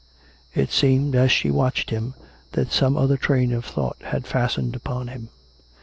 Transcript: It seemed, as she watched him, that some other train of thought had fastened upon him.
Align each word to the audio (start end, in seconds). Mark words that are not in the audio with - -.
It 0.55 0.71
seemed, 0.71 1.13
as 1.15 1.31
she 1.31 1.51
watched 1.51 1.91
him, 1.91 2.15
that 2.53 2.71
some 2.71 2.97
other 2.97 3.17
train 3.17 3.53
of 3.53 3.63
thought 3.65 3.97
had 4.01 4.25
fastened 4.25 4.75
upon 4.75 5.09
him. 5.09 5.29